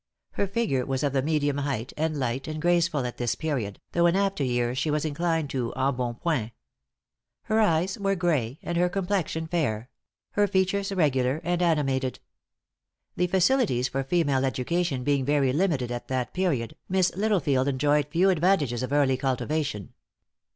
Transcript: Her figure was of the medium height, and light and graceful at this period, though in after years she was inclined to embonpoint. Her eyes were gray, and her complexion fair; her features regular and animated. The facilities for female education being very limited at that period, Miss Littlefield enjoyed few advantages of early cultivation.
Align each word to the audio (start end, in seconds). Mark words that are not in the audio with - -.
Her 0.31 0.47
figure 0.47 0.83
was 0.83 1.03
of 1.03 1.13
the 1.13 1.21
medium 1.21 1.59
height, 1.59 1.93
and 1.95 2.17
light 2.17 2.47
and 2.47 2.59
graceful 2.59 3.05
at 3.05 3.17
this 3.17 3.35
period, 3.35 3.79
though 3.91 4.07
in 4.07 4.15
after 4.15 4.43
years 4.43 4.79
she 4.79 4.89
was 4.89 5.05
inclined 5.05 5.51
to 5.51 5.71
embonpoint. 5.77 6.53
Her 7.43 7.59
eyes 7.59 7.99
were 7.99 8.15
gray, 8.15 8.57
and 8.63 8.79
her 8.79 8.89
complexion 8.89 9.45
fair; 9.45 9.91
her 10.31 10.47
features 10.47 10.91
regular 10.91 11.39
and 11.43 11.61
animated. 11.61 12.17
The 13.15 13.27
facilities 13.27 13.89
for 13.89 14.03
female 14.03 14.43
education 14.43 15.03
being 15.03 15.23
very 15.23 15.53
limited 15.53 15.91
at 15.91 16.07
that 16.07 16.33
period, 16.33 16.75
Miss 16.89 17.15
Littlefield 17.15 17.67
enjoyed 17.67 18.07
few 18.07 18.31
advantages 18.31 18.81
of 18.81 18.91
early 18.91 19.17
cultivation. 19.17 19.93